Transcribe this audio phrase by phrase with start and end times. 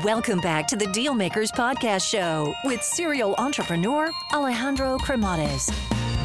[0.00, 5.70] Welcome back to the Dealmakers Podcast Show with serial entrepreneur Alejandro Cremades,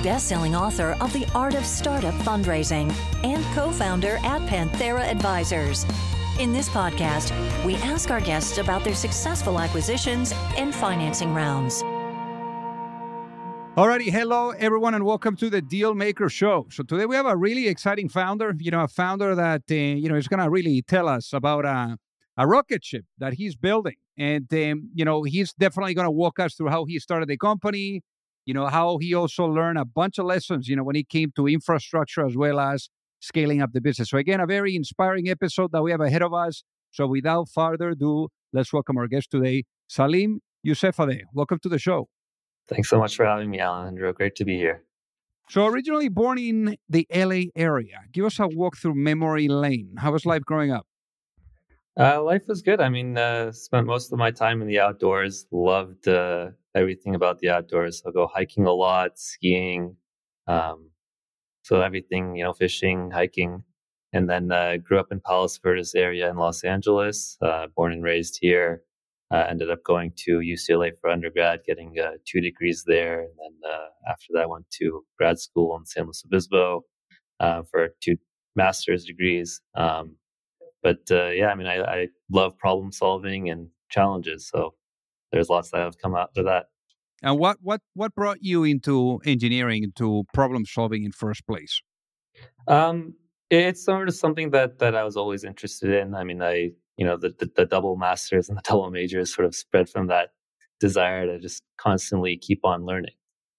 [0.01, 2.89] best-selling author of The Art of Startup Fundraising
[3.25, 5.85] and co-founder at Panthera Advisors.
[6.39, 7.33] In this podcast,
[7.65, 11.83] we ask our guests about their successful acquisitions and financing rounds.
[13.75, 16.67] Alrighty, hello everyone, and welcome to the Deal Maker Show.
[16.71, 18.55] So today we have a really exciting founder.
[18.57, 21.65] You know, a founder that uh, you know is going to really tell us about
[21.65, 21.97] a,
[22.37, 26.39] a rocket ship that he's building, and um, you know he's definitely going to walk
[26.39, 28.01] us through how he started the company.
[28.45, 30.67] You know how he also learned a bunch of lessons.
[30.67, 34.09] You know when he came to infrastructure as well as scaling up the business.
[34.09, 36.63] So again, a very inspiring episode that we have ahead of us.
[36.91, 41.21] So without further ado, let's welcome our guest today, Salim Youssefzadeh.
[41.33, 42.07] Welcome to the show.
[42.67, 44.13] Thanks so much for having me, Alejandro.
[44.13, 44.83] Great to be here.
[45.49, 49.93] So, originally born in the LA area, give us a walk through memory lane.
[49.97, 50.85] How was life growing up?
[51.99, 52.79] Uh, life was good.
[52.79, 55.47] I mean, uh, spent most of my time in the outdoors.
[55.51, 58.03] Loved uh, everything about the outdoors.
[58.03, 59.95] So, go hiking a lot, skiing.
[60.45, 60.91] Um,
[61.63, 63.63] so everything, you know, fishing, hiking,
[64.13, 67.35] and then uh, grew up in Palos Verdes area in Los Angeles.
[67.41, 68.83] Uh, born and raised here.
[69.33, 71.95] Uh, ended up going to UCLA for undergrad, getting
[72.25, 73.71] two degrees there, and then
[74.09, 76.85] after that, went to grad school in San Luis Obispo
[77.69, 78.15] for two
[78.55, 79.59] master's degrees.
[79.75, 80.15] Um,
[80.83, 84.73] but uh, yeah, I mean, I, I, love problem solving and challenges, so
[85.31, 86.65] there's lots that have come out of that.
[87.23, 91.81] And what what what brought you into engineering, into problem solving in first place?
[92.67, 93.15] Um,
[93.49, 96.13] it's sort of something that that I was always interested in.
[96.13, 99.45] I mean, I you know the, the, the double masters and the double majors sort
[99.45, 100.29] of spread from that
[100.79, 103.13] desire to just constantly keep on learning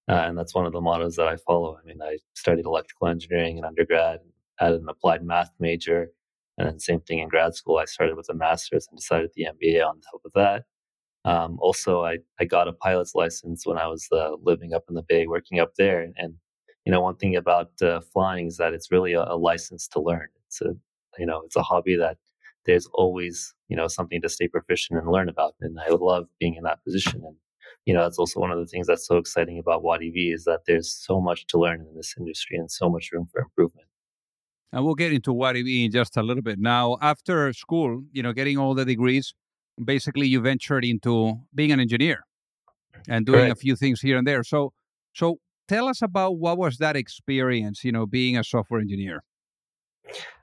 [0.09, 3.07] uh, and that's one of the mottos that i follow i mean i studied electrical
[3.07, 4.19] engineering in undergrad
[4.59, 6.11] added an applied math major
[6.59, 9.47] and then same thing in grad school i started with a master's and decided the
[9.55, 10.63] mba on top of that.
[11.25, 14.95] Um, also I, I got a pilot's license when i was uh, living up in
[14.95, 16.01] the bay working up there.
[16.17, 16.35] And,
[16.85, 20.01] you know one thing about uh, flying is that it's really a, a license to
[20.01, 20.27] learn.
[20.47, 20.71] It's a
[21.19, 22.17] you know it's a hobby that
[22.65, 25.55] there's always you know something to stay proficient and learn about.
[25.61, 27.21] And i love being in that position.
[27.25, 27.35] And
[27.85, 30.61] you know that's also one of the things that's so exciting about WattEV is that
[30.67, 33.88] there's so much to learn in this industry and so much room for improvement
[34.71, 38.23] and we'll get into what WattEV in just a little bit now after school you
[38.23, 39.33] know getting all the degrees
[39.83, 42.19] basically you ventured into being an engineer
[43.07, 43.53] and doing Correct.
[43.53, 44.73] a few things here and there so
[45.13, 49.23] so tell us about what was that experience you know being a software engineer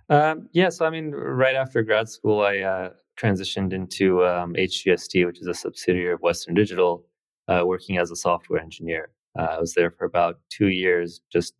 [0.08, 5.26] um, yeah, so I mean, right after grad school, I uh, transitioned into um, HGST,
[5.26, 7.04] which is a subsidiary of Western Digital,
[7.48, 9.10] uh, working as a software engineer.
[9.38, 11.54] Uh, I was there for about two years, just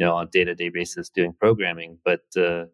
[0.00, 1.98] you know, on a day-to-day basis doing programming.
[2.06, 2.64] But uh,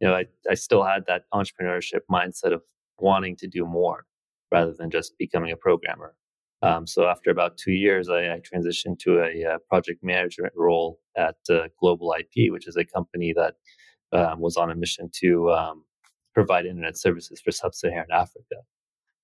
[0.00, 2.62] you know, I, I still had that entrepreneurship mindset of
[2.98, 4.06] wanting to do more
[4.52, 6.14] rather than just becoming a programmer.
[6.62, 10.52] Um, so after about two years, I, I transitioned to a, a, uh, project management
[10.56, 13.54] role at uh, Global IP, which is a company that
[14.12, 15.84] um, was on a mission to um,
[16.32, 18.56] provide internet services for sub-Saharan Africa.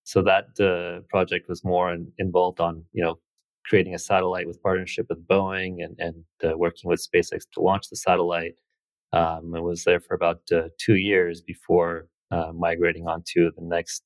[0.02, 3.18] So that uh, project was more in, involved on you know
[3.64, 7.88] creating a satellite with partnership with Boeing and and uh, working with SpaceX to launch
[7.88, 8.54] the satellite.
[9.12, 14.02] Um, was there for about uh, two years before uh, migrating onto the next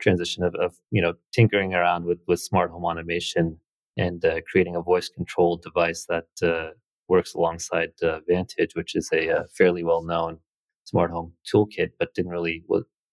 [0.00, 3.58] transition of, of you know tinkering around with with smart home automation
[3.96, 6.70] and uh, creating a voice controlled device that uh,
[7.08, 10.38] works alongside uh, Vantage, which is a, a, fairly well known
[10.84, 12.62] smart home toolkit, but didn't really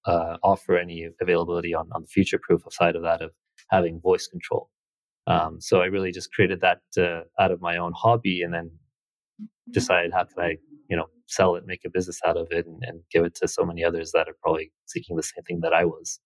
[0.06, 3.32] offer any availability on, on the future proof side of that of
[3.70, 4.70] having voice control.
[5.28, 8.72] Um, so I really just created that uh, out of my own hobby and then
[9.72, 10.58] decided how can I,
[10.90, 13.48] you know, sell it, make a business out of it, and, and give it to
[13.48, 16.20] so many others that are probably seeking the same thing that I was.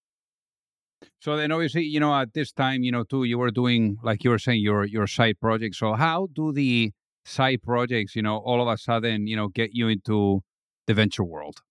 [1.22, 4.24] So then, obviously, you know, at this time, you know, too, you were doing like
[4.24, 5.75] you were saying your your side project.
[5.75, 6.91] So how do the
[7.24, 10.41] side projects, you know, all of a sudden, you know, get you into
[10.88, 11.62] the venture world?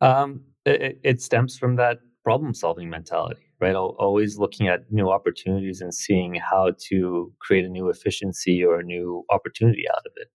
[0.00, 3.76] Um, it, it stems from that problem solving mentality, right?
[3.76, 8.82] Always looking at new opportunities and seeing how to create a new efficiency or a
[8.82, 10.28] new opportunity out of it.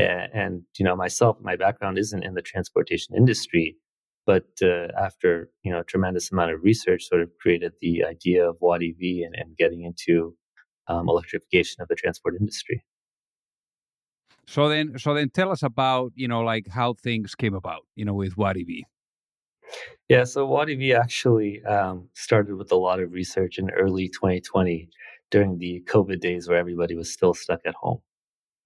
[0.00, 3.76] And, and you know, myself, my background isn't in the transportation industry,
[4.26, 8.48] but uh, after you know a tremendous amount of research, sort of created the idea
[8.48, 10.36] of WattEV and, and getting into
[10.86, 12.84] um, electrification of the transport industry.
[14.46, 18.04] So then, so then, tell us about you know like how things came about, you
[18.04, 18.82] know, with WattEV.
[20.08, 24.88] Yeah, so WattEV actually um, started with a lot of research in early 2020
[25.30, 28.00] during the COVID days where everybody was still stuck at home,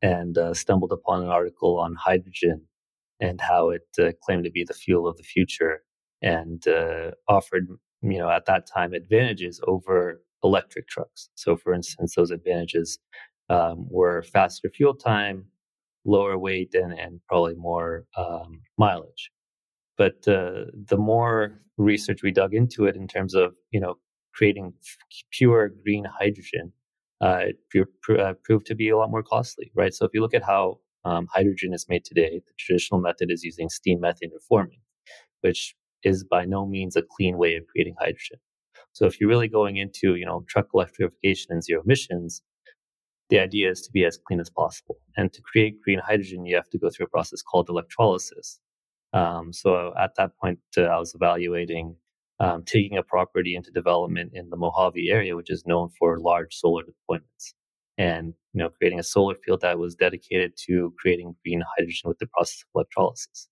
[0.02, 2.62] and uh, stumbled upon an article on hydrogen
[3.20, 5.82] and how it uh, claimed to be the fuel of the future,
[6.22, 7.66] and uh, offered
[8.02, 11.31] you know, at that time, advantages over electric trucks.
[11.37, 12.99] So, for instance, those advantages
[13.49, 15.46] um, were faster fuel time,
[16.04, 19.31] lower weight, and, and probably more um, mileage.
[19.99, 23.97] But uh, the more research we dug into it in terms of, you know,
[24.35, 24.73] creating
[25.31, 26.73] pure green hydrogen,
[27.21, 27.87] uh, it
[28.19, 29.94] uh, proved to be a lot more costly, right?
[29.94, 33.44] So if you look at how um, hydrogen is made today, the traditional method is
[33.44, 34.81] using steam methane reforming,
[35.43, 38.38] which is by no means a clean way of creating hydrogen.
[38.93, 42.43] So if you're really going into, you know, truck electrification and zero emissions,
[43.31, 44.99] the idea is to be as clean as possible.
[45.17, 48.61] And to create green hydrogen, you have to go through a process called electrolysis.
[49.12, 51.97] Um, so at that point, uh, I was evaluating
[52.41, 56.55] um, taking a property into development in the Mojave area, which is known for large
[56.56, 57.55] solar deployments,
[57.99, 62.19] and you know creating a solar field that was dedicated to creating green hydrogen with
[62.19, 63.49] the process of electrolysis.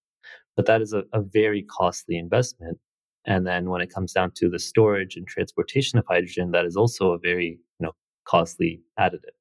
[0.56, 2.78] But that is a, a very costly investment.
[3.26, 6.76] And then when it comes down to the storage and transportation of hydrogen, that is
[6.76, 7.92] also a very you know
[8.26, 9.36] costly additive.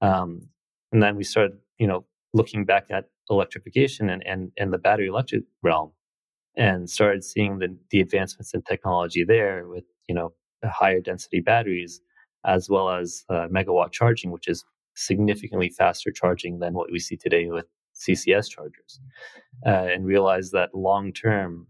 [0.00, 0.48] Um,
[0.92, 5.08] and then we started you know looking back at electrification and, and, and the battery
[5.08, 5.92] electric realm
[6.56, 10.32] and started seeing the, the advancements in technology there with you know
[10.64, 12.00] higher density batteries
[12.46, 14.64] as well as uh, megawatt charging which is
[14.96, 19.00] significantly faster charging than what we see today with ccs chargers
[19.66, 21.66] uh, and realized that long term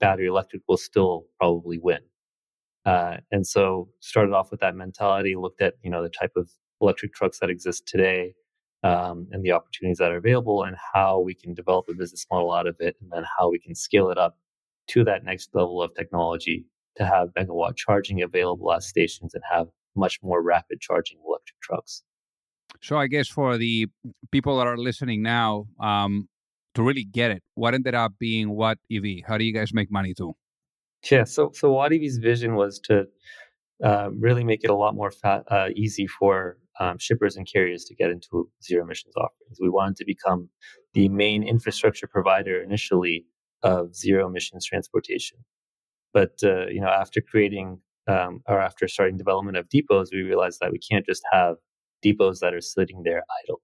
[0.00, 2.00] battery electric will still probably win.
[2.84, 6.50] Uh, and so started off with that mentality looked at you know the type of
[6.80, 8.34] electric trucks that exist today
[8.86, 12.52] um, and the opportunities that are available and how we can develop a business model
[12.52, 14.36] out of it and then how we can scale it up
[14.88, 16.64] to that next level of technology
[16.96, 19.66] to have megawatt charging available at stations and have
[19.96, 22.02] much more rapid charging electric trucks.
[22.82, 23.88] So I guess for the
[24.30, 26.28] people that are listening now, um,
[26.74, 29.22] to really get it, what ended up being what EV?
[29.26, 30.34] How do you guys make money too?
[31.10, 33.06] Yeah, so so WattEV's vision was to
[33.82, 37.84] uh, really make it a lot more fat, uh, easy for um, shippers and carriers
[37.84, 39.58] to get into zero emissions offerings.
[39.60, 40.48] We wanted to become
[40.94, 43.24] the main infrastructure provider initially
[43.62, 45.38] of zero emissions transportation.
[46.12, 50.60] But uh, you know, after creating um, or after starting development of depots, we realized
[50.60, 51.56] that we can't just have
[52.02, 53.60] depots that are sitting there idle,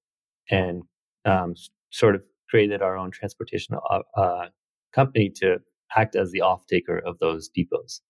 [0.50, 0.82] and
[1.24, 1.54] um,
[1.90, 4.46] sort of created our own transportation uh, uh,
[4.92, 5.58] company to
[5.96, 8.00] act as the off taker of those depots.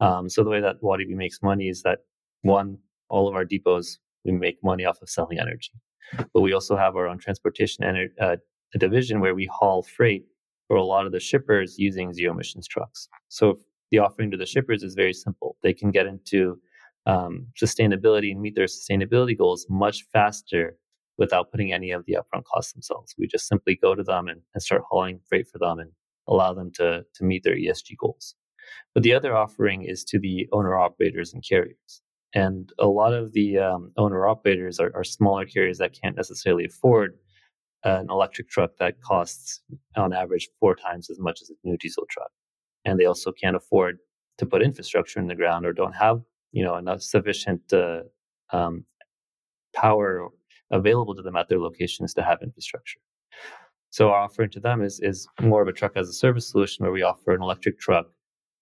[0.00, 2.00] Um, so the way that EV makes money is that
[2.42, 5.72] one, all of our depots we make money off of selling energy.
[6.32, 8.36] But we also have our own transportation ener- uh,
[8.78, 10.24] division where we haul freight
[10.68, 13.08] for a lot of the shippers using zero emissions trucks.
[13.28, 13.58] So
[13.90, 15.56] the offering to the shippers is very simple.
[15.62, 16.58] They can get into
[17.06, 20.76] um, sustainability and meet their sustainability goals much faster
[21.18, 23.14] without putting any of the upfront costs themselves.
[23.18, 25.90] We just simply go to them and, and start hauling freight for them and
[26.26, 28.34] allow them to, to meet their ESG goals.
[28.94, 32.02] But the other offering is to the owner operators and carriers.
[32.34, 36.64] And a lot of the um, owner operators are, are, smaller carriers that can't necessarily
[36.64, 37.16] afford
[37.84, 39.60] an electric truck that costs,
[39.96, 42.30] on average, four times as much as a new diesel truck.
[42.84, 43.98] And they also can't afford
[44.38, 48.00] to put infrastructure in the ground or don't have, you know, enough sufficient uh,
[48.52, 48.84] um,
[49.74, 50.28] power
[50.70, 52.98] available to them at their locations to have infrastructure.
[53.90, 56.82] So our offering to them is is more of a truck as a service solution
[56.82, 58.06] where we offer an electric truck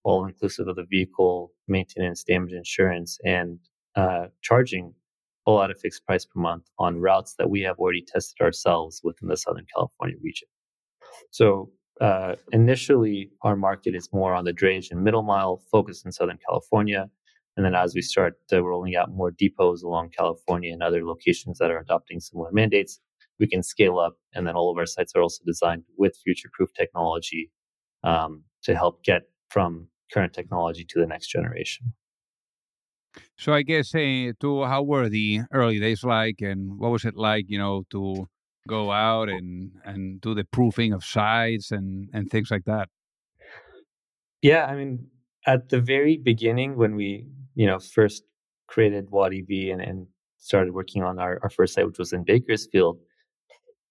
[0.03, 3.59] all inclusive of the vehicle maintenance, damage insurance, and
[3.95, 4.93] uh, charging
[5.45, 9.01] a lot of fixed price per month on routes that we have already tested ourselves
[9.03, 10.47] within the Southern California region.
[11.31, 11.71] So
[12.01, 16.39] uh, initially, our market is more on the drayage and middle mile, focused in Southern
[16.47, 17.09] California.
[17.55, 21.59] And then as we start uh, rolling out more depots along California and other locations
[21.59, 22.99] that are adopting similar mandates,
[23.39, 24.17] we can scale up.
[24.33, 27.51] And then all of our sites are also designed with future proof technology
[28.03, 31.93] um, to help get from current technology to the next generation.
[33.37, 37.15] So I guess uh, to how were the early days like, and what was it
[37.15, 38.27] like, you know, to
[38.67, 42.89] go out and and do the proofing of sites and and things like that?
[44.41, 45.07] Yeah, I mean,
[45.45, 48.23] at the very beginning when we, you know, first
[48.67, 52.99] created WattEV and, and started working on our, our first site, which was in Bakersfield,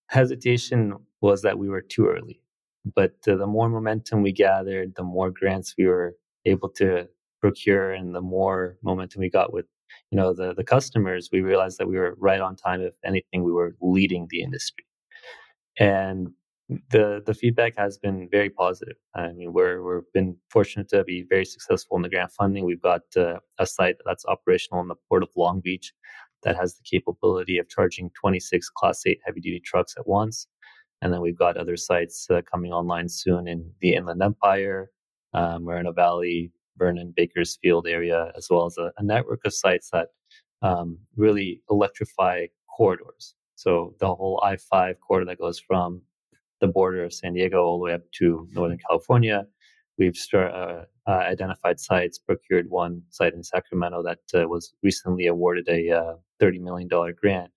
[0.08, 2.40] hesitation was that we were too early.
[2.94, 7.08] But uh, the more momentum we gathered, the more grants we were able to
[7.42, 9.66] procure, and the more momentum we got with
[10.10, 12.80] you know the the customers, we realized that we were right on time.
[12.80, 14.86] If anything, we were leading the industry,
[15.78, 16.28] and
[16.90, 18.96] the the feedback has been very positive.
[19.14, 22.64] I mean, we're we've been fortunate to be very successful in the grant funding.
[22.64, 25.92] We've got uh, a site that's operational in the port of Long Beach
[26.44, 30.48] that has the capability of charging 26 Class 8 heavy duty trucks at once.
[31.00, 34.90] And then we've got other sites uh, coming online soon in the Inland Empire,
[35.34, 40.08] um, Moreno Valley, Vernon, Bakersfield area, as well as a, a network of sites that
[40.62, 43.34] um, really electrify corridors.
[43.56, 46.02] So the whole I 5 corridor that goes from
[46.60, 49.46] the border of San Diego all the way up to Northern California.
[49.98, 55.26] We've start, uh, uh, identified sites, procured one site in Sacramento that uh, was recently
[55.26, 57.50] awarded a uh, $30 million grant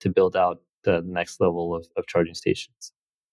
[0.00, 2.92] to build out the next level of, of charging stations.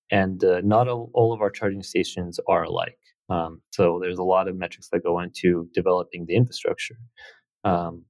[0.10, 2.98] And uh, not all, all, of our charging stations are alike.
[3.30, 6.98] Um, so there's a lot of metrics that go into developing the infrastructure.
[7.64, 8.06] Um,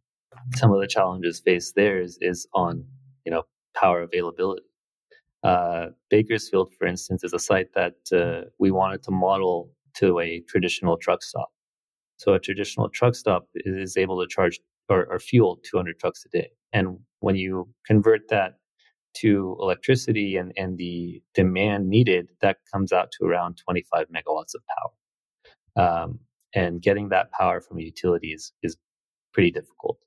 [0.55, 2.85] some of the challenges faced there is, is on
[3.25, 3.43] you know
[3.75, 4.63] power availability.
[5.43, 10.41] Uh, Bakersfield, for instance, is a site that uh, we wanted to model to a
[10.47, 11.49] traditional truck stop.
[12.17, 14.59] So a traditional truck stop is able to charge
[14.89, 16.49] or, or fuel 200 trucks a day.
[16.73, 18.55] And when you convert that
[19.17, 24.61] to electricity and, and the demand needed, that comes out to around 25 megawatts of
[24.77, 24.91] power.
[25.77, 26.19] Um,
[26.55, 28.77] and getting that power from utilities is
[29.33, 29.99] pretty difficult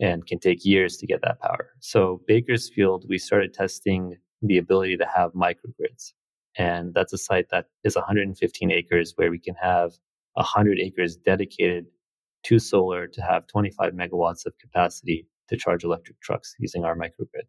[0.00, 1.70] and can take years to get that power.
[1.80, 6.12] So Bakersfield, we started testing the ability to have microgrids.
[6.56, 9.92] And that's a site that is 115 acres where we can have
[10.34, 11.86] 100 acres dedicated
[12.44, 17.46] to solar to have 25 megawatts of capacity to charge electric trucks using our microgrid.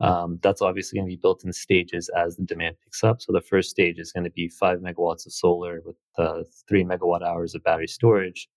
[0.00, 3.22] Um, that's obviously going to be built in stages as the demand picks up.
[3.22, 6.84] So the first stage is going to be five megawatts of solar with uh, three
[6.84, 8.48] megawatt hours of battery storage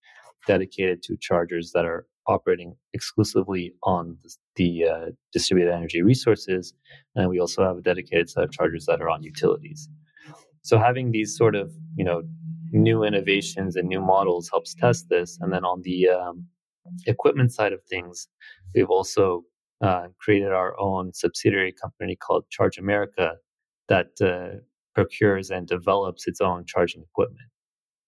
[0.48, 6.74] dedicated to chargers that are operating exclusively on the, the uh, distributed energy resources.
[7.16, 9.90] And we also have a dedicated set of chargers that are on utilities.
[10.62, 12.22] So having these sort of, you know,
[12.72, 15.38] new innovations and new models helps test this.
[15.42, 16.46] And then on the um,
[17.08, 18.28] equipment side of things,
[18.76, 19.44] we've also
[19.82, 23.36] uh, created our own subsidiary company called Charge America
[23.88, 24.60] that uh,
[24.94, 27.50] procures and develops its own charging equipment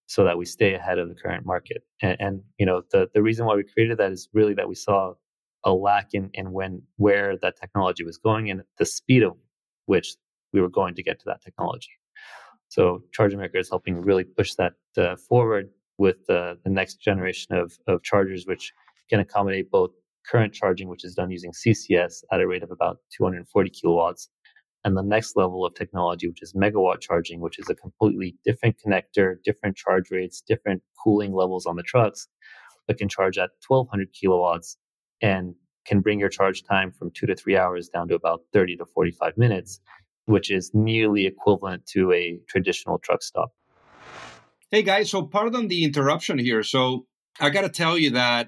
[0.08, 1.84] so that we stay ahead of the current market.
[2.02, 4.76] And, and, you know, the, the reason why we created that is really that we
[4.76, 5.14] saw
[5.64, 9.34] a lack in, in when where that technology was going and the speed of
[9.86, 10.16] which
[10.52, 11.92] we were going to get to that technology.
[12.68, 17.78] So Charge America is helping really push that uh, forward with the next generation of,
[17.88, 18.74] of chargers, which
[19.10, 19.92] can accommodate both
[20.30, 24.30] current charging, which is done using CCS at a rate of about 240 kilowatts,
[24.84, 28.76] and the next level of technology, which is megawatt charging, which is a completely different
[28.86, 32.28] connector, different charge rates, different cooling levels on the trucks,
[32.88, 34.78] but can charge at 1200 kilowatts
[35.22, 35.54] and
[35.86, 38.86] can bring your charge time from two to three hours down to about 30 to
[38.86, 39.80] 45 minutes,
[40.26, 43.52] which is nearly equivalent to a traditional truck stop.
[44.70, 46.64] Hey guys, so pardon the interruption here.
[46.64, 47.06] So
[47.40, 48.48] I got to tell you that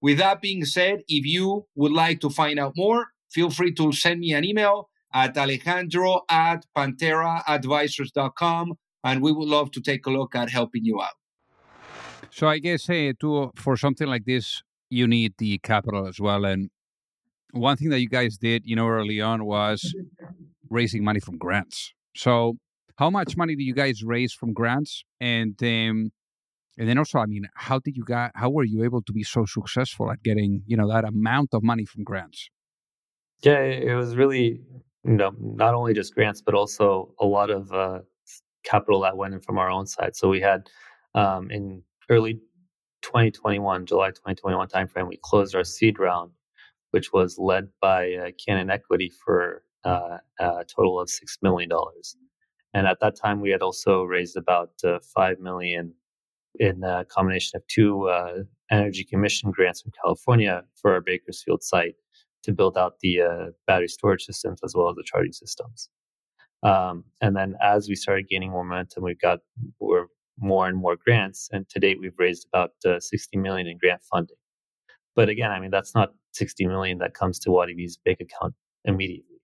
[0.00, 3.92] with that being said, if you would like to find out more, feel free to
[3.92, 10.10] send me an email at alejandro at pantheraadvisors.com and we would love to take a
[10.10, 11.14] look at helping you out.
[12.30, 12.86] So I guess
[13.56, 16.44] for something like this, you need the capital as well.
[16.44, 16.70] And
[17.52, 19.94] one thing that you guys did, you know, early on was
[20.68, 21.92] raising money from grants.
[22.14, 22.56] So
[22.96, 25.04] how much money do you guys raise from grants?
[25.20, 26.12] And um,
[26.80, 29.22] and then also, I mean, how did you guys, how were you able to be
[29.22, 32.48] so successful at getting, you know, that amount of money from grants?
[33.42, 34.62] Yeah, it was really,
[35.04, 38.00] you know, not only just grants, but also a lot of uh,
[38.64, 40.16] capital that went in from our own side.
[40.16, 40.70] So we had
[41.14, 42.40] um, in early
[43.02, 46.32] 2021, July 2021 timeframe, we closed our seed round
[46.90, 52.16] which was led by uh, Cannon Equity for uh, a total of six million dollars.
[52.74, 55.94] And at that time, we had also raised about uh, five million
[56.58, 58.38] in a combination of two uh,
[58.70, 61.94] energy commission grants from California for our Bakersfield site
[62.42, 65.88] to build out the uh, battery storage systems as well as the charging systems.
[66.62, 69.40] Um, and then as we started gaining momentum, we've got
[69.80, 71.48] more, more and more grants.
[71.52, 74.36] And to date, we've raised about uh, 60 million in grant funding.
[75.16, 78.54] But again, I mean, that's not 60 million that comes to WattEV's bank account
[78.84, 79.40] immediately,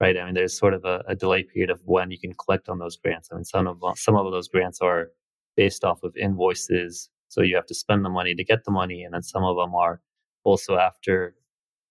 [0.00, 0.16] right?
[0.16, 2.78] I mean, there's sort of a, a, delay period of when you can collect on
[2.78, 3.28] those grants.
[3.30, 5.10] I mean, some of some of those grants are
[5.56, 9.04] based off of invoices, so you have to spend the money to get the money,
[9.04, 10.00] and then some of them are
[10.44, 11.34] also after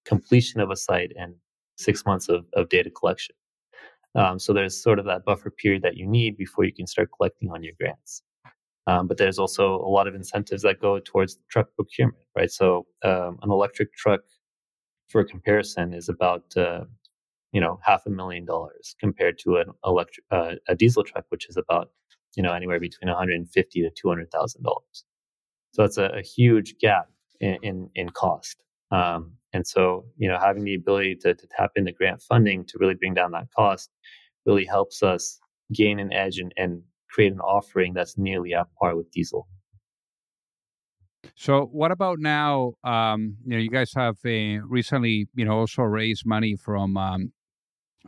[0.06, 1.36] completion of a site and
[1.78, 3.36] six months of, of data collection.
[4.16, 7.10] Um, so there's sort of that buffer period that you need before you can start
[7.16, 8.24] collecting on your grants.
[8.88, 12.52] Um, but there's also a lot of incentives that go towards truck procurement, right?
[12.52, 14.22] So um, an electric truck,
[15.10, 16.86] for comparison, is about uh,
[17.52, 21.48] you know half a million dollars compared to an electric uh, a diesel truck, which
[21.50, 21.92] is about
[22.36, 25.06] you know anywhere between 150 to 200 thousand dollars.
[25.72, 27.08] So that's a, a, huge gap
[27.40, 28.58] in in, in cost.
[28.92, 32.78] Um, and so, you know, having the ability to, to tap into grant funding to
[32.80, 33.90] really bring down that cost
[34.46, 35.40] really helps us
[35.74, 39.48] gain an edge and, and create an offering that's nearly at par with diesel.
[41.36, 42.74] So, what about now?
[42.84, 47.32] Um, you know, you guys have uh, recently, you know, also raised money from um,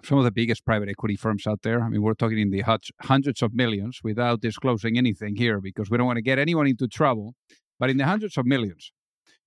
[0.04, 1.82] some of the biggest private equity firms out there.
[1.82, 2.64] I mean, we're talking in the
[3.02, 6.88] hundreds of millions without disclosing anything here because we don't want to get anyone into
[6.88, 7.36] trouble,
[7.80, 8.92] but in the hundreds of millions.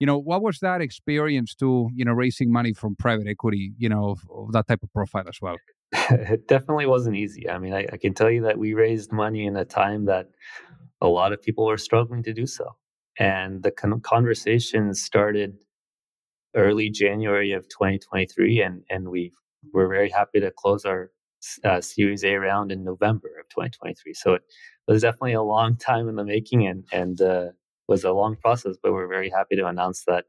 [0.00, 3.88] You know what was that experience to you know raising money from private equity you
[3.88, 5.56] know of, of that type of profile as well?
[6.10, 7.48] It definitely wasn't easy.
[7.48, 10.30] I mean I, I, can tell you that we raised money in a time that
[11.00, 12.74] a lot of people were struggling to do so.
[13.18, 15.56] And the con- conversations started
[16.56, 19.32] early january of 2023 and and we
[19.72, 21.10] were very happy to close our
[21.64, 24.42] uh, series a round in november of 2023 so it
[24.88, 27.48] was definitely a long time in the making and and uh,
[27.88, 30.24] was a long process, but we're very happy to announce that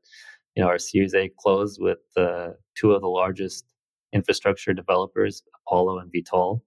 [0.55, 3.65] you know our Series A closed with uh, two of the largest
[4.13, 6.61] infrastructure developers, Apollo and Vitol,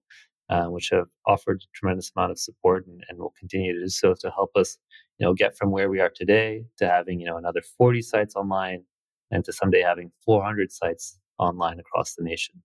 [0.49, 3.89] uh, which have offered a tremendous amount of support and, and will continue to do
[3.89, 4.77] so to help us,
[5.17, 8.35] you know, get from where we are today to having you know another 40 sites
[8.35, 8.83] online,
[9.31, 12.61] and to someday having 400 sites online across the nation.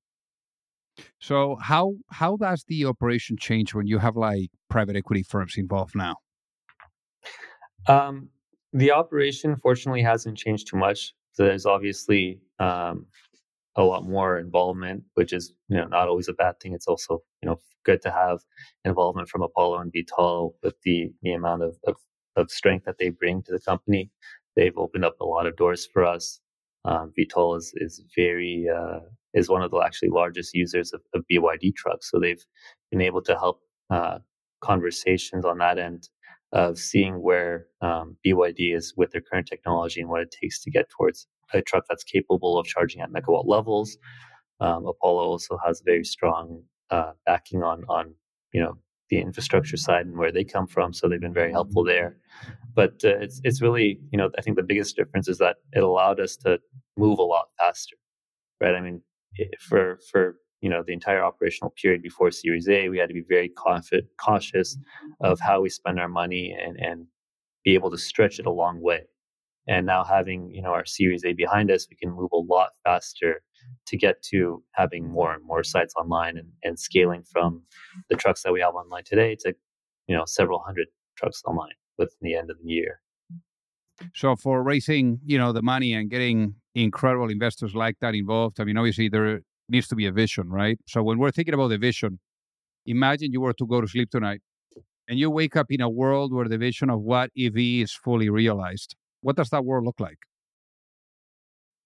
[1.21, 5.95] So how how does the operation change when you have like private equity firms involved
[5.95, 6.17] now?
[7.89, 8.29] Um,
[8.73, 11.15] the operation, fortunately, hasn't changed too much.
[11.33, 13.07] So there's obviously um,
[13.77, 16.75] a lot more involvement, which is you know not always a bad thing.
[16.75, 18.41] It's also you know good to have
[18.85, 21.97] involvement from Apollo and Vitol with the the amount of, of,
[22.37, 24.11] of strength that they bring to the company.
[24.57, 26.41] They've opened up a lot of doors for us.
[26.85, 29.01] Um, Vitol is is very uh,
[29.33, 32.45] is one of the actually largest users of, of, BYD trucks, so they've
[32.91, 34.19] been able to help uh,
[34.61, 36.09] conversations on that end
[36.53, 40.71] of seeing where um, BYD is with their current technology and what it takes to
[40.71, 43.97] get towards a truck that's capable of charging at megawatt levels.
[44.61, 48.15] Um, Apollo also has very strong uh, backing on on
[48.53, 48.79] you know
[49.11, 52.17] the infrastructure side and where they come from, so they've been very helpful there.
[52.75, 55.83] But uh, it's it's really you know I think the biggest difference is that it
[55.83, 56.59] allowed us to
[56.97, 57.97] move a lot faster,
[58.61, 58.75] right?
[58.75, 59.03] I mean,
[59.61, 63.25] for for you know the entire operational period before Series A, we had to be
[63.29, 64.77] very confident, cautious
[65.21, 67.07] of how we spend our money and and
[67.65, 69.03] be able to stretch it a long way.
[69.67, 72.71] And now having you know our Series A behind us, we can move a lot
[72.85, 73.43] faster
[73.87, 77.63] to get to having more and more sites online and, and scaling from
[78.11, 79.55] the trucks that we have online today to
[80.07, 83.01] you know several hundred trucks online within the end of the year.
[84.15, 88.65] So for raising, you know, the money and getting incredible investors like that involved, I
[88.65, 90.79] mean, obviously there needs to be a vision, right?
[90.87, 92.19] So when we're thinking about the vision,
[92.87, 94.41] imagine you were to go to sleep tonight
[95.09, 98.97] and you wake up in a world where the vision of WattEV is fully realized.
[99.25, 100.19] What does that world look like?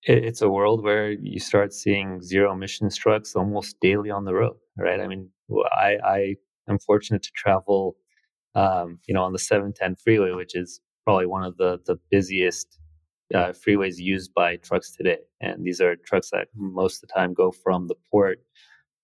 [0.03, 4.57] It's a world where you start seeing zero emissions trucks almost daily on the road,
[4.77, 4.99] right?
[5.01, 5.31] I mean,
[5.71, 6.37] I, I
[6.69, 7.97] am fortunate to travel,
[8.57, 12.81] um, you know, on the 710 freeway, which is probably one of the the busiest
[13.33, 15.19] uh, freeways used by trucks today.
[15.41, 18.41] And these are trucks that most of the time go from the port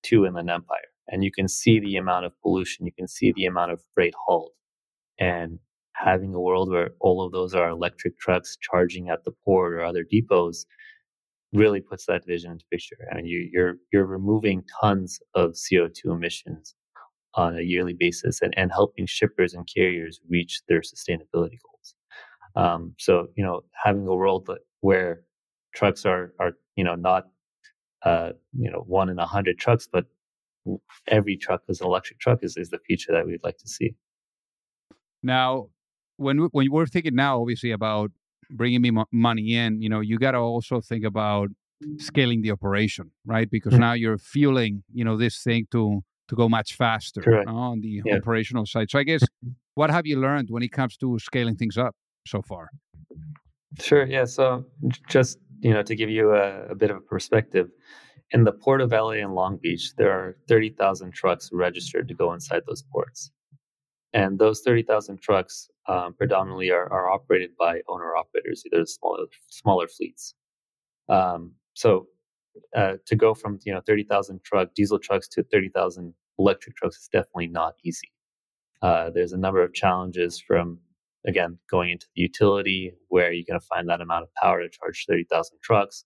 [0.05, 0.91] to Inland Empire.
[1.07, 4.15] And you can see the amount of pollution, you can see the amount of freight
[4.27, 4.51] hauled.
[5.21, 5.61] And
[6.05, 9.85] having a world where all of those are electric trucks charging at the port or
[9.85, 10.67] other depots
[11.53, 12.97] really puts that vision into picture.
[13.11, 16.75] I mean, you, you're you're removing tons of CO2 emissions
[17.35, 21.95] on a yearly basis and, and helping shippers and carriers reach their sustainability goals.
[22.57, 24.49] Um, so, you know, having a world
[24.81, 25.23] where
[25.75, 27.25] trucks are are you know not
[28.05, 30.07] uh, you know one in a hundred trucks, but
[31.09, 33.95] every truck is an electric truck is, is the future that we'd like to see.
[35.23, 35.69] Now,
[36.17, 38.11] when we, when we're thinking now, obviously about
[38.51, 41.49] bringing me money in, you know, you got to also think about
[41.99, 43.51] scaling the operation, right?
[43.51, 43.81] Because mm-hmm.
[43.81, 48.17] now you're fueling, you know, this thing to to go much faster on the yeah.
[48.17, 48.91] operational side.
[48.91, 49.23] So I guess
[49.75, 51.95] what have you learned when it comes to scaling things up
[52.27, 52.71] so far?
[53.79, 54.07] Sure.
[54.07, 54.25] Yeah.
[54.25, 54.65] So
[55.09, 57.69] just you know to give you a, a bit of a perspective,
[58.31, 62.15] in the port of LA and Long Beach, there are thirty thousand trucks registered to
[62.15, 63.31] go inside those ports,
[64.15, 69.27] and those thirty thousand trucks um, predominantly are, are operated by owner operators, either smaller
[69.51, 70.35] smaller fleets.
[71.09, 72.09] Um, so
[72.77, 76.77] uh, to go from you know thirty thousand truck diesel trucks to thirty thousand electric
[76.77, 78.13] trucks is definitely not easy.
[78.83, 80.79] Uh, there's a number of challenges from
[81.27, 84.69] again going into the utility where you're going to find that amount of power to
[84.69, 86.05] charge 30,000 trucks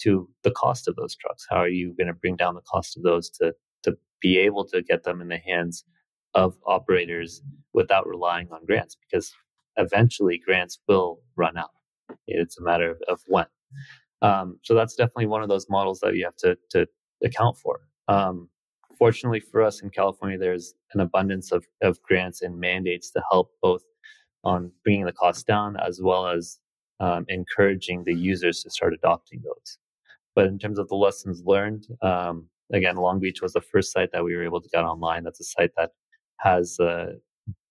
[0.00, 1.46] to the cost of those trucks.
[1.50, 4.66] How are you going to bring down the cost of those to to be able
[4.66, 5.84] to get them in the hands
[6.34, 9.32] of operators without relying on grants because
[9.76, 11.70] eventually grants will run out.
[12.26, 13.46] It's a matter of, of when.
[14.22, 16.86] Um, so that's definitely one of those models that you have to, to
[17.24, 17.80] account for.
[18.08, 18.48] Um,
[18.98, 23.50] fortunately for us in California, there's an abundance of, of grants and mandates to help
[23.62, 23.82] both
[24.44, 26.58] on bringing the cost down as well as
[27.00, 29.78] um, encouraging the users to start adopting those.
[30.34, 34.12] But in terms of the lessons learned, um, again, Long Beach was the first site
[34.12, 35.24] that we were able to get online.
[35.24, 35.90] That's a site that
[36.42, 37.12] has uh,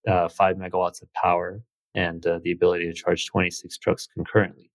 [0.07, 1.61] uh, five megawatts of power
[1.95, 4.71] and uh, the ability to charge 26 trucks concurrently.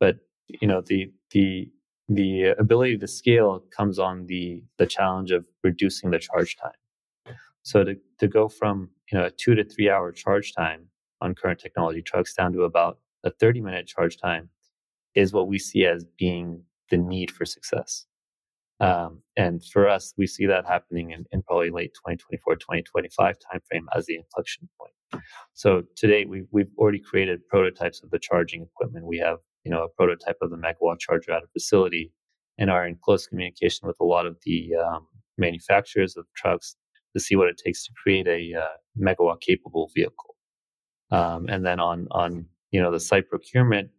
[0.00, 0.16] But
[0.48, 1.70] you know the the
[2.08, 7.36] the ability to scale comes on the the challenge of reducing the charge time.
[7.62, 10.86] So to to go from you know a two to three hour charge time
[11.20, 14.50] on current technology trucks down to about a 30 minute charge time
[15.14, 18.06] is what we see as being the need for success.
[18.84, 23.86] Um, and for us, we see that happening in, in probably late 2024, 2025 timeframe
[23.96, 25.22] as the inflection point.
[25.54, 29.06] So today we, we've already created prototypes of the charging equipment.
[29.06, 32.12] We have, you know, a prototype of the megawatt charger at a facility
[32.58, 35.06] and are in close communication with a lot of the um,
[35.38, 36.76] manufacturers of trucks
[37.14, 40.34] to see what it takes to create a uh, megawatt capable vehicle.
[41.10, 43.90] Um, and then on on you know the site procurement,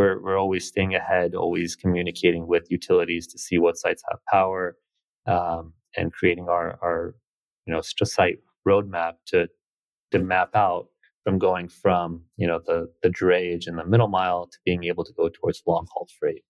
[0.00, 4.76] we're we're always staying ahead, always communicating with utilities to see what sites have power,
[5.26, 7.14] um, and creating our our
[7.66, 9.38] you know site roadmap to
[10.12, 10.86] to map out
[11.24, 15.04] from going from you know the the drayage and the middle mile to being able
[15.04, 16.44] to go towards long haul freight.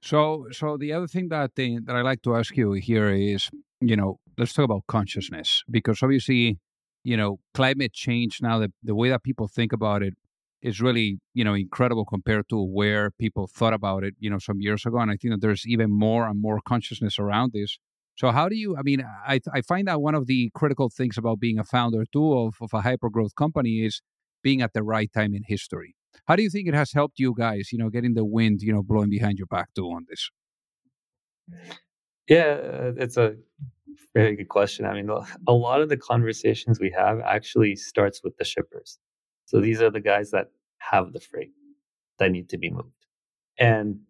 [0.00, 3.50] So, so the other thing that uh, that I like to ask you here is,
[3.80, 6.58] you know, let's talk about consciousness because obviously,
[7.04, 10.14] you know, climate change now the the way that people think about it
[10.62, 14.60] is really you know incredible compared to where people thought about it you know some
[14.60, 17.78] years ago and i think that there's even more and more consciousness around this.
[18.14, 21.18] So how do you i mean i, I find that one of the critical things
[21.18, 24.02] about being a founder too of, of a hyper growth company is
[24.42, 25.94] being at the right time in history.
[26.26, 28.72] How do you think it has helped you guys you know getting the wind you
[28.72, 30.30] know blowing behind your back too on this?
[32.28, 33.34] Yeah it's a
[34.14, 34.84] very good question.
[34.84, 35.08] I mean
[35.48, 38.98] a lot of the conversations we have actually starts with the shippers
[39.46, 41.52] so these are the guys that have the freight
[42.18, 42.88] that need to be moved.
[43.58, 44.00] And,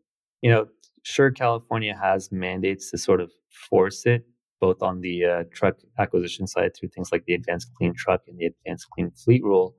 [0.41, 0.69] you know,
[1.03, 3.31] sure, California has mandates to sort of
[3.69, 4.25] force it,
[4.61, 8.39] both on the uh, truck acquisition side through things like the Advanced Clean Truck and
[8.39, 9.75] the Advanced Clean Fleet Rule.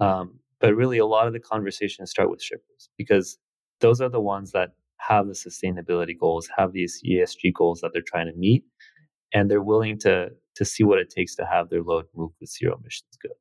[0.00, 3.38] Um, but really, a lot of the conversations start with shippers because
[3.80, 8.02] those are the ones that have the sustainability goals, have these ESG goals that they're
[8.02, 8.64] trying to meet,
[9.32, 12.50] and they're willing to to see what it takes to have their load moved with
[12.50, 13.34] zero emissions goods.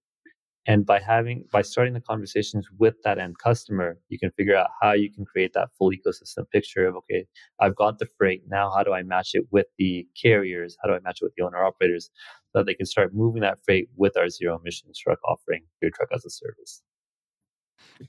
[0.68, 4.70] And by having, by starting the conversations with that end customer, you can figure out
[4.82, 7.28] how you can create that full ecosystem picture of, okay,
[7.60, 8.42] I've got the freight.
[8.48, 10.76] Now, how do I match it with the carriers?
[10.82, 12.10] How do I match it with the owner operators
[12.52, 15.92] so that they can start moving that freight with our zero emissions truck offering, your
[15.92, 16.82] truck as a service?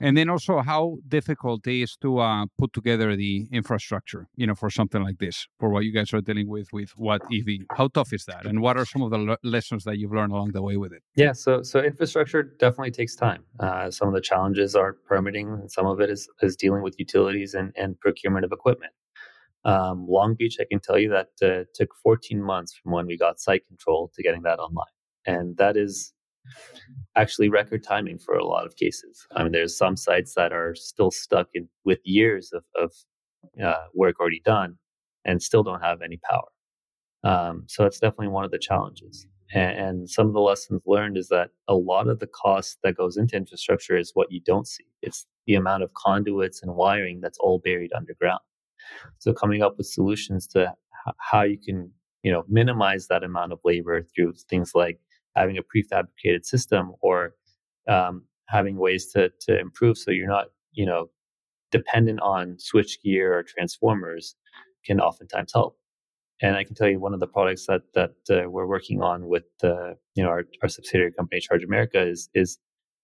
[0.01, 4.55] And then also how difficult it is to uh, put together the infrastructure, you know,
[4.55, 7.67] for something like this, for what you guys are dealing with with what EV.
[7.77, 10.33] How tough is that, and what are some of the le- lessons that you've learned
[10.33, 11.03] along the way with it?
[11.15, 13.45] Yeah, so so infrastructure definitely takes time.
[13.61, 16.99] Uh, some of the challenges are permitting, and some of it is is dealing with
[16.99, 18.93] utilities and and procurement of equipment.
[19.65, 23.19] Um, Long Beach, I can tell you that uh, took 14 months from when we
[23.19, 24.95] got site control to getting that online,
[25.27, 26.13] and that is
[27.17, 29.27] actually record timing for a lot of cases.
[29.35, 32.93] I mean, there's some sites that are still stuck in with years of, of
[33.63, 34.77] uh, work already done
[35.25, 36.49] and still don't have any power.
[37.25, 39.27] Um, so that's definitely one of the challenges.
[39.55, 42.97] And, and some of the lessons learned is that a lot of the cost that
[42.97, 44.85] goes into infrastructure is what you don't see.
[45.03, 48.41] It's the amount of conduits and wiring that's all buried underground.
[49.19, 50.75] So coming up with solutions to
[51.09, 51.91] h- how you can,
[52.23, 54.99] you know, minimize that amount of labor through things like
[55.37, 57.35] having a prefabricated system or
[57.89, 61.11] um, having ways to to improve so you're not, you know,
[61.71, 64.35] dependent on switchgear or transformers
[64.85, 65.77] can oftentimes help.
[66.43, 69.29] And I can tell you one of the products that that uh, we're working on
[69.29, 72.59] with uh, you know our, our subsidiary company Charge America is is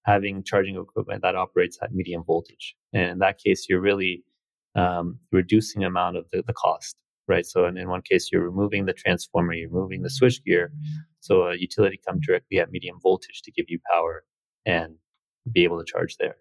[0.04, 2.74] having charging equipment that operates at medium voltage.
[2.92, 4.24] And in that case, you're really
[4.74, 6.96] um, reducing amount of the, the cost,
[7.28, 7.46] right?
[7.46, 10.68] So in, in one case, you're removing the transformer, you're removing the switchgear,
[11.20, 14.24] so a utility come directly at medium voltage to give you power
[14.66, 14.94] and
[15.52, 16.36] be able to charge there.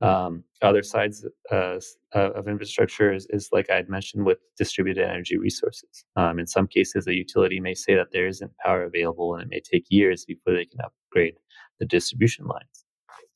[0.00, 1.78] Um, other sides uh,
[2.14, 6.04] of infrastructure is, is, like I had mentioned with distributed energy resources.
[6.14, 9.48] Um, in some cases, a utility may say that there isn't power available and it
[9.50, 11.34] may take years before they can upgrade
[11.80, 12.84] the distribution lines.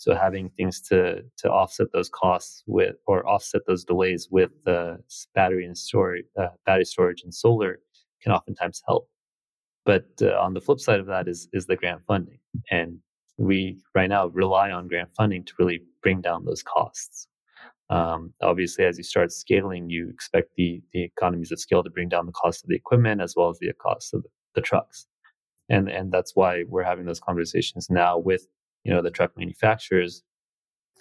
[0.02, 4.96] So having things to to offset those costs with or offset those delays with uh,
[5.32, 7.78] battery and storage, uh, battery storage and solar
[8.20, 9.08] can oftentimes help.
[9.84, 12.40] But uh, on the flip side of that is is the grant funding,
[12.72, 12.98] and
[13.38, 17.28] we right now rely on grant funding to really bring down those costs.
[17.88, 22.08] Um, obviously, as you start scaling, you expect the the economies of scale to bring
[22.08, 25.06] down the cost of the equipment as well as the cost of the, the trucks,
[25.68, 28.48] and and that's why we're having those conversations now with
[28.84, 30.22] you know the truck manufacturers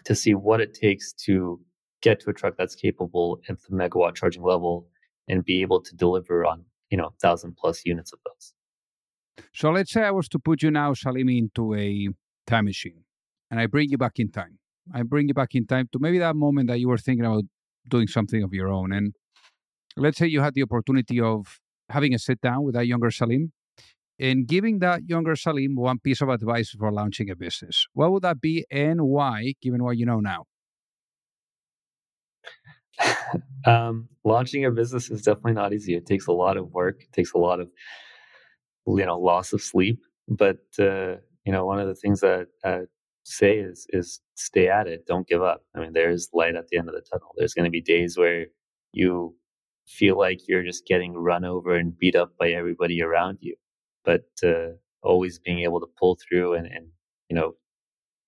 [0.06, 1.60] to see what it takes to
[2.02, 4.88] get to a truck that's capable at the megawatt charging level
[5.28, 8.54] and be able to deliver on you know thousand plus units of those.
[9.54, 12.10] So let's say I was to put you now, Salim, into a
[12.48, 13.04] time machine,
[13.50, 14.60] and I bring you back in time.
[14.94, 17.44] I bring you back in time to maybe that moment that you were thinking about
[17.88, 18.92] doing something of your own.
[18.92, 19.16] And
[19.96, 23.52] let's say you had the opportunity of having a sit down with that younger Salim
[24.22, 27.88] and giving that younger Salim one piece of advice for launching a business.
[27.94, 30.46] What would that be and why, given what you know now?
[33.66, 35.96] um, launching a business is definitely not easy.
[35.96, 37.02] It takes a lot of work.
[37.02, 37.70] It takes a lot of,
[38.88, 40.00] you know, loss of sleep.
[40.28, 42.82] But uh, you know, one of the things that uh,
[43.24, 45.06] say is is stay at it.
[45.08, 45.64] Don't give up.
[45.76, 47.34] I mean, there's light at the end of the tunnel.
[47.38, 48.46] There's going to be days where
[48.94, 49.36] you
[49.88, 53.56] feel like you're just getting run over and beat up by everybody around you,
[54.06, 54.72] but uh,
[55.04, 56.88] always being able to pull through and, and
[57.30, 57.56] you know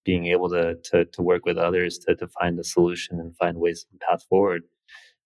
[0.05, 3.57] being able to, to to work with others to to find a solution and find
[3.57, 4.63] ways and path forward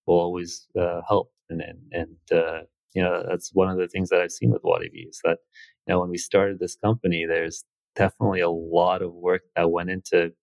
[0.07, 1.31] will always uh, help.
[1.49, 2.61] And and, and uh,
[2.95, 5.39] you know that's one of the things that I've seen with WattEV is that
[5.87, 9.91] you know when we started this company, there's definitely a lot of work that went
[9.91, 10.33] into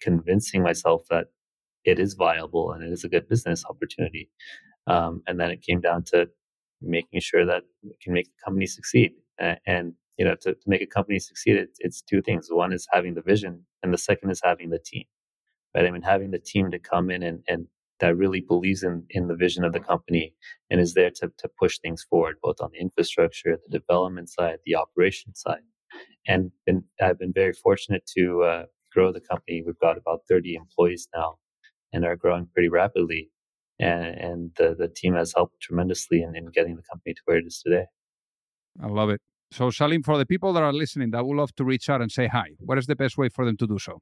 [0.00, 1.28] convincing myself that
[1.84, 4.30] it is viable and it is a good business opportunity.
[4.88, 6.28] Um, and then it came down to
[6.82, 9.12] making sure that we can make the company succeed.
[9.66, 12.48] And, you know, to, to, make a company succeed, it, it's two things.
[12.50, 15.04] One is having the vision, and the second is having the team.
[15.74, 15.86] Right?
[15.86, 17.66] I mean, having the team to come in and, and
[18.00, 20.34] that really believes in, in the vision of the company
[20.70, 24.58] and is there to, to push things forward, both on the infrastructure, the development side,
[24.66, 25.62] the operation side
[26.26, 29.62] and been, I've been very fortunate to uh, grow the company.
[29.64, 31.38] We've got about 30 employees now
[31.92, 33.30] and are growing pretty rapidly.
[33.78, 37.38] And, and the, the team has helped tremendously in, in getting the company to where
[37.38, 37.86] it is today.
[38.82, 39.20] I love it.
[39.52, 42.10] So, Salim, for the people that are listening that would love to reach out and
[42.10, 44.00] say hi, what is the best way for them to do so?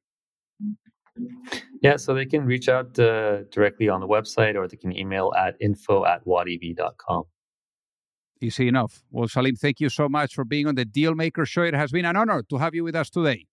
[1.82, 5.32] Yeah, so they can reach out uh, directly on the website or they can email
[5.36, 7.24] at info at wattev.com.
[8.40, 9.02] Easy enough.
[9.10, 11.62] Well, Salim, thank you so much for being on the Dealmaker Show.
[11.62, 13.46] It has been an honor to have you with us today.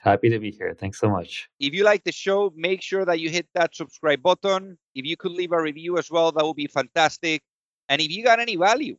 [0.00, 0.74] Happy to be here.
[0.78, 1.48] Thanks so much.
[1.60, 4.76] If you like the show, make sure that you hit that subscribe button.
[4.94, 7.42] If you could leave a review as well, that would be fantastic.
[7.88, 8.98] And if you got any value,